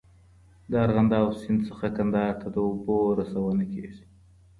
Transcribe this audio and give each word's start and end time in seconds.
د 0.69 0.71
ارغنداب 0.85 1.27
سیند 1.41 1.61
څخه 1.69 1.87
کندهار 1.97 2.33
ته 2.41 2.47
د 2.55 2.57
اوبو 2.67 2.97
رسونه 3.19 3.63
کېږي. 3.73 4.03